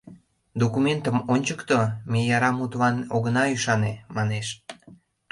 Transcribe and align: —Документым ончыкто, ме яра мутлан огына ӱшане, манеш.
—Документым 0.61 1.17
ончыкто, 1.33 1.79
ме 2.11 2.19
яра 2.35 2.51
мутлан 2.53 2.95
огына 3.15 3.43
ӱшане, 3.55 3.93
манеш. 4.15 4.47